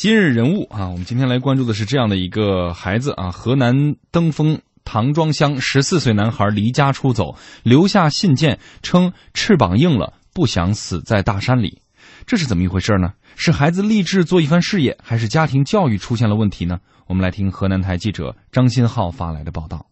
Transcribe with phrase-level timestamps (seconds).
[0.00, 11.82] 今日人物啊，我们今天来关注的是这样的一个孩子啊，河南登封唐庄乡十四岁男孩离家出走，留下信件称翅膀硬了，不想死在大山里，
[12.24, 13.12] 这是怎么一回事呢？
[13.36, 16.78] 是孩子立志做一番事业，还是家庭教育出现了问题呢？
[17.06, 19.84] 我们来听河南台记者张新浩发来的报道。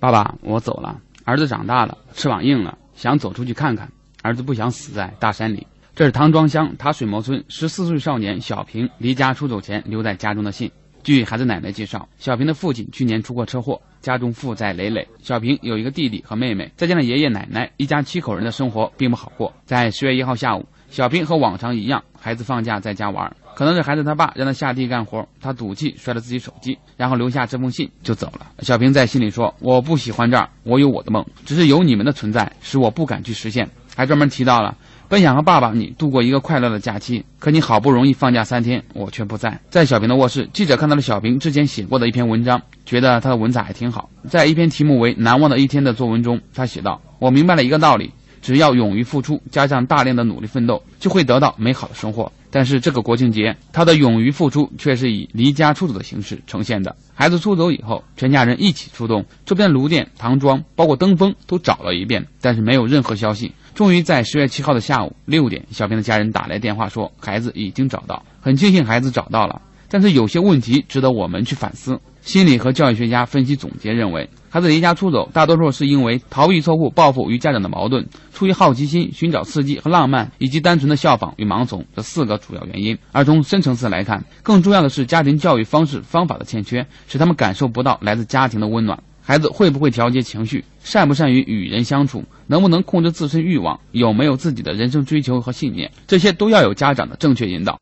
[0.00, 3.92] 爸爸，我走了，儿子长大了，翅膀硬了，想走出去看看，
[4.22, 5.66] 儿子不想死在大山里。
[5.94, 10.70] 这是唐庄乡塔水磨村十四岁少年小平离家出走前留在家中的信。
[11.02, 15.06] 据孩子奶奶介绍，小平的父亲去年出过车祸，家中负债累累。
[15.20, 19.52] 小平有一个弟弟和妹妹，再加上爷爷奶奶，一家七口人的生活并不好过。
[19.66, 28.46] 在十月一号下午，小平和往常一样，孩子放假在家玩，可能是孩子他爸让他下地干活，他赌气摔了自己手机，然后留下这封信就走了。
[28.60, 34.74] 小平在信里说：“我不喜欢这儿，我有我的梦，只是有你们的存在使我不敢去实现。”还专门提到了。
[35.12, 39.60] 本想和爸爸你度过一个快乐的假期，可你好不容易放假三天，我却不在。
[39.68, 44.08] 在小平的卧室，记者看到了小平之前写过的一篇文章，觉得他的文采还挺好。
[44.30, 56.94] 在一篇题目为《难忘的一天》的作文中，他写道：“我明白了一个道理，只要勇于付出，加上大量的努力奋斗，就会得到美好的生活。”但是这个国庆节，他的勇于付出却是以离家出走的形式呈现的。
[57.14, 63.52] 孩子出走以后，全家人一起出动，周边卢店、唐庄，包括登封，都找了一遍，但是没有任何消息。
[63.74, 68.22] 终于在十月七号的下午六点，小平的家人打来电话说，孩子已经找到。
[68.42, 72.00] 很庆幸孩子找到了，但是有些问题值得我们去反思。
[72.22, 82.96] 心理和教育学家分析总结认为，孩子离家出走大多数是因为逃避错误、报复与家长的矛盾，出于好奇心、寻找刺激和浪漫，以及单纯的效仿与盲从这四个主要原因。
[83.10, 89.02] 而从深层次来看，更重要的是家庭教育方式方法的欠缺，使他们感受不到来自家庭的温暖。
[89.20, 90.64] 孩子会不会调节情绪？
[90.82, 92.24] 善不善于与人相处？
[92.46, 93.80] 能不能控制自身欲望？
[93.90, 95.90] 有没有自己的人生追求和信念？
[96.06, 97.81] 这些都要有家长的正确引导。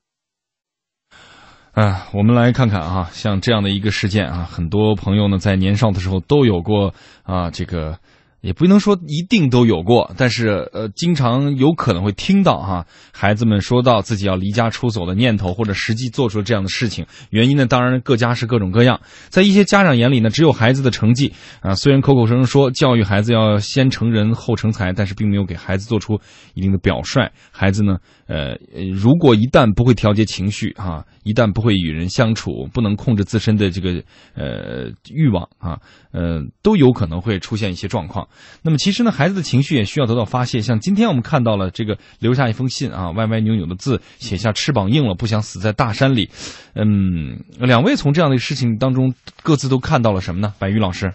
[1.72, 7.98] 啊，我们来看看啊，像这样的一个事件啊，很多朋友呢在年少的时候都有过啊，这个。
[8.40, 17.04] 也不能说一定都有过，但是呃，经常有可能会听到哈，孩子们说到自己要离家出走的念头，或者实际做出这样的事情。
[17.30, 19.00] 原因呢，当然各家是各种各样。
[19.28, 26.18] 在一些家长眼里呢，只有孩子的成绩啊，虽然口口声声说教育孩子要先成人后成才，但是并没有给孩子做出
[26.54, 27.30] 一定的表率。
[27.50, 28.56] 孩子呢，呃，
[28.94, 34.02] 如果一旦不会调节情绪啊，一旦不会与人相处，不能控制自身的这个
[34.34, 35.78] 呃欲望啊，
[36.12, 38.26] 呃，都有可能会出现一些状况。
[38.62, 40.60] 那么其实呢，孩子的情绪也需要得到发泄。
[40.60, 46.28] 像今天我们看到了这个留下一封信啊，歪歪扭扭的字，写下翅膀硬了，不想死在大山里。
[46.74, 50.52] 嗯，两位从这样的事情当中各自都看到了什么呢？
[50.58, 51.12] 白玉老师。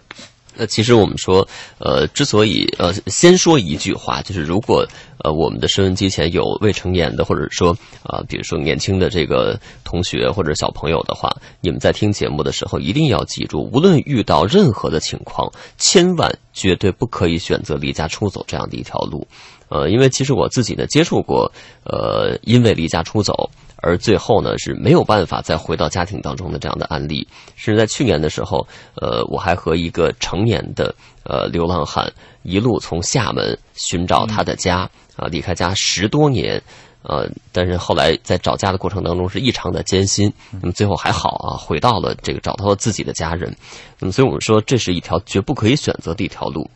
[0.56, 1.46] 那其实我们说，
[1.78, 4.86] 呃，之所以呃，先说一句话，就是如果
[5.18, 11.30] 呃，我们的收音机前有未成年的，或者说啊，比如说年轻的这个同学或者小朋友的话，
[11.60, 19.26] 你们在听节目的时候一定要记住，无论遇到任何的情况，千万绝对不可以选择离家出走这样的一条路，
[19.68, 21.50] 呃，因为其实我自己呢接触过，
[21.84, 23.50] 呃，因为离家出走。
[23.82, 30.92] 而最后呢是没有办法再回到家庭当中的这样的案例，甚至在去年的时候，呃，我还和一个成年的
[31.24, 32.10] 呃流浪汉
[32.42, 36.60] 一路从厦门寻找他的家啊，离开家十多年，
[37.02, 43.54] 呃，但是后来在找家的过程当中是异常的艰辛，那么最后还好啊，回到了这个找到了自己的家人，
[44.00, 46.68] 那么所以我们说这是一条绝不可以选择的一条路，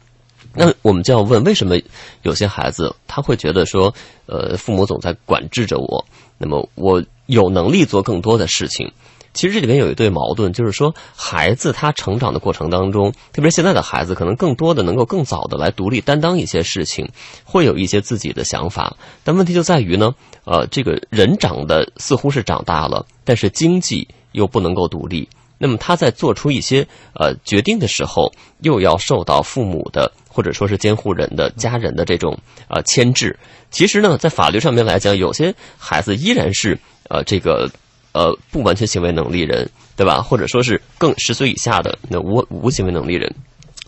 [0.54, 1.76] 那我们就要问，为什么
[2.22, 3.94] 有些孩子他会觉得说，
[4.26, 6.04] 呃，父母总在管制着我？
[6.38, 8.92] 那么我有能力做更多的事情，
[9.32, 17.10] 其实这里面有一对矛盾，就是说孩子他成长的过程当中，特别是现在的孩子，可能更多的能够更早的来独立担当一些事情，
[17.44, 18.96] 会有一些自己的想法。
[19.22, 25.28] 但问题就在于呢，呃，这个人长得似乎是长大了，但是经济又不能够独立。
[25.58, 28.32] 那么他在做出一些呃决定的时候，
[28.62, 33.36] 又要受到父母的或者说是监护人的家人的这种呃牵制。
[33.70, 37.68] 其实呢，在法律上面来讲，有些孩子依然是呃这个
[38.12, 40.22] 呃不完全行为能力人，对吧？
[40.22, 43.34] 或者说是更十岁以下的那无无行为能力人。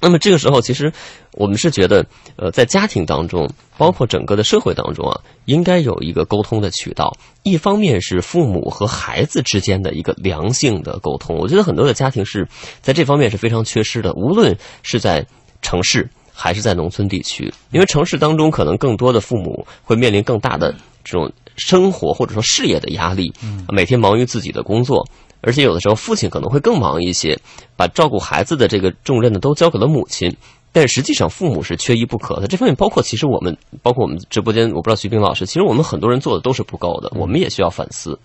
[0.05, 0.93] 那么这个时候，其实
[1.35, 2.05] 我们是觉得，
[2.35, 3.49] 呃，在家庭当中，
[3.79, 7.17] 包括整个的社会当中啊，应该有一个沟通的渠道。
[7.45, 11.37] 一方面是父母和孩子之间的一个良性的沟通。
[11.37, 12.49] 我觉得很多的家庭是
[12.81, 15.25] 在这方面是非常缺失的，无论是在
[15.61, 16.11] 城市
[16.43, 20.75] 还是在农村地区，因为城市当中可能更多的父母会面临更大的
[21.05, 23.33] 这种生活或者说事业的压力，
[23.69, 25.07] 每天忙于自己的工作。
[25.41, 27.39] 而且有的时候，父亲可能会更忙一些，
[27.77, 30.37] 把照顾孩子的这个重任呢都交给了母亲。
[30.73, 32.49] 但实际上，父母是缺一不可的。
[32.49, 38.19] 这方面，包括其实我们，包括我们直播间，我不知道徐冰老师，其实我们很多人做的都是不够的，我们也需要反思。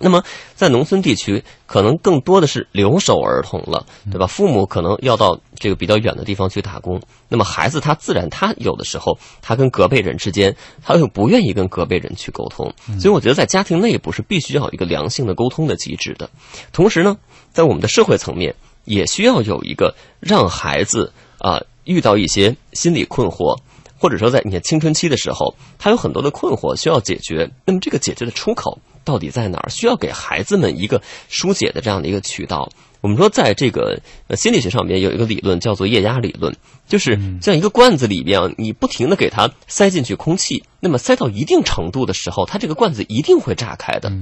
[0.00, 0.24] 那么
[0.56, 4.26] 在农村地区，可能更多的是留守儿童了，对吧？
[4.26, 16.30] 父母可能要到这个比较远的地方去打工，那么孩子他自然他有的时候他跟隔辈人之间，他又不愿意跟隔辈人去沟通，所以我觉得在家庭内部是必须要有一个良性的沟通的机制的。
[16.72, 17.18] 同时呢，
[17.52, 18.54] 在我们的社会层面，
[18.86, 23.58] 也需要有一个让孩子啊、遇到一些心理困惑。
[24.02, 27.50] 或者说，在你看青春期的时候，他有很多的困惑需要解决。
[27.66, 29.70] 那么，这个解决的出口到底在哪儿？
[29.70, 32.70] 需要给孩子们一个疏解的这样的一个渠道。
[33.00, 33.98] 我们说，在这个
[34.28, 36.54] 呃心理学上面有一个理论叫做液压理论，
[36.86, 44.12] 就是像一个罐子里边啊，你不停的给它塞进去空气，那么塞到一定程度的时候，它这个罐子一定会炸开的。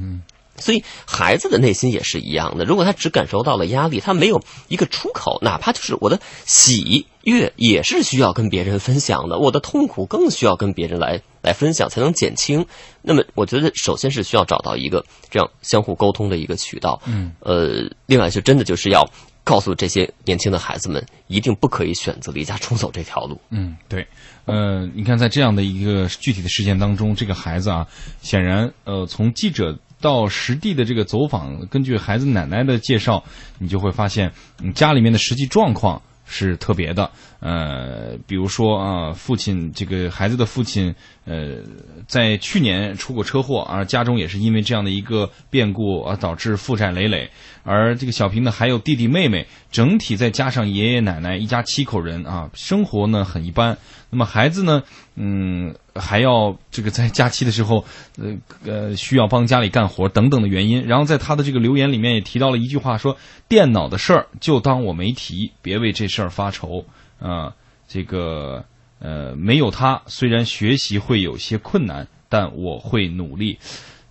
[0.60, 12.66] 所以孩子的内心也是一样的，如果他只感受到了压力，他没有一个出口，哪怕就是我的喜悦也是需要跟别人分享的，我的痛苦更需要跟别人来来分享才能减轻。
[13.02, 17.00] 那么，我觉得首先是需要找到一个这样相互沟通的一个渠道。
[17.06, 19.08] 嗯，呃，另外就真的就是要
[19.44, 23.40] 告诉这些年轻的孩子们，一定不可以选择离家出走这条路。
[23.50, 24.06] 嗯，对，
[24.46, 27.86] 呃，你看在这样的一个具体的事件当中，这个孩子啊，
[28.20, 33.24] 显然呃，从记者到实地的这个走访，根据孩子奶奶的介绍，
[33.58, 37.10] 你就会发现，你，家里面的实际状况是特别的。
[37.40, 40.94] 呃，比如说啊，父亲这个孩子的父亲，
[41.28, 41.58] 呃，
[42.06, 47.28] 在去年出过车祸，而家中也是因为这样的一个变故而导致负债累累。
[47.64, 53.76] 而这个小平呢，还有弟弟妹妹，整体再加上爷爷奶奶，一家七口人啊，生活呢很一般。
[54.08, 54.82] 那么孩子呢，
[55.16, 57.84] 嗯，还要这个在假期的时候，
[58.16, 58.34] 呃
[58.64, 60.86] 呃，需要帮家里干活等等的原因。
[60.86, 66.86] 然后在他的这个留言里面也提到了一句话，说电脑的事儿就当我没提，别为这事儿发愁
[67.20, 67.52] 啊、
[67.86, 68.64] 这个
[69.00, 73.58] 呃，没有他，虽然学习会有些困难，但我会努力。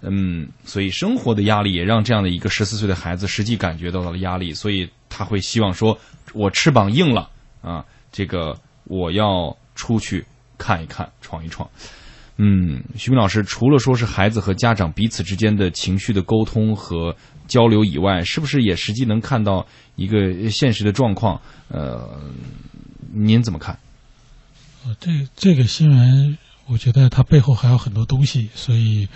[0.01, 5.98] 嗯，所以生活的压力也让这样的一个十四岁的孩子实际感觉到了压力，所以他会希望说，
[6.34, 7.30] 我翅膀硬了
[7.62, 10.24] 啊，这个我要出去
[10.57, 11.68] 看一看，闯一闯。
[12.38, 17.16] 嗯，徐明老师，除了说是孩子和家长彼此之间的情绪的沟通和
[17.48, 21.42] 交流以外，是不是也实际能看到一个现实的状况？
[21.69, 22.22] 呃，
[23.12, 23.78] 您怎么看？
[24.88, 29.10] 呃，这这个新闻，我觉得它背后还有很多东西，所以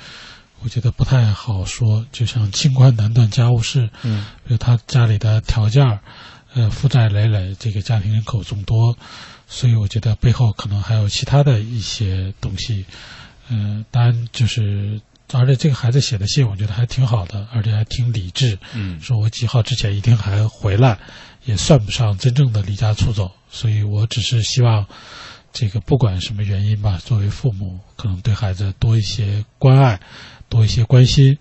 [0.62, 2.06] 我觉得不太好说。
[2.12, 6.02] 就像清官难断家务事，嗯，比如他家里的条件儿，
[6.56, 8.98] 呃，负债累累，这个家庭人口众多，
[9.48, 12.86] 所以我觉得背后可能还有其他的一些东西。
[13.48, 15.00] 嗯、当然就是，
[15.32, 18.60] 而且这个孩子写的信，我觉得还挺好的，而且还挺理智。
[18.74, 21.00] 嗯说我几号之前一定还回来，
[21.46, 23.32] 也算不上真正的离家出走。
[23.54, 24.86] 所以我只是希望，
[25.54, 30.00] 这个不管什么原因吧，作为父母，可能对孩子多一些关爱，
[30.50, 31.38] 多一些关心。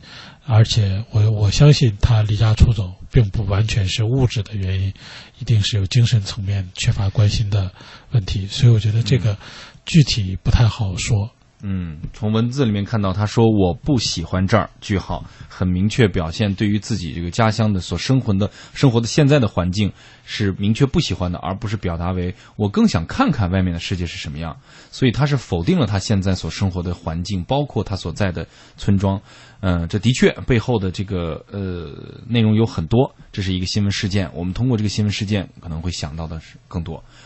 [0.46, 4.92] 而且我我相信他离家出走，并不完全是物质的原因，
[5.38, 7.70] 一定是有精神层面缺乏关心的
[8.10, 8.46] 问题。
[8.48, 9.36] 所以我觉得这个
[9.86, 11.30] 具体不太好说。
[11.62, 19.92] 嗯，从文字里面看到，他说我不喜欢这儿，句号，很明确表现对于自己这个家乡的所生活的生活的现在的环境
[20.24, 24.56] 是明确不喜欢的，而不是表达为我更想看看外面的世界是什么样。
[24.90, 28.46] 所以他是否定了他现在所生活的环境，包括他所在的
[28.76, 29.20] 村庄。
[29.62, 31.90] 嗯、这的确背后的这个呃
[32.26, 34.30] 内容有很多，这是一个新闻事件。
[34.32, 37.04] 我们通过这个新闻事件可能会想到的是更多。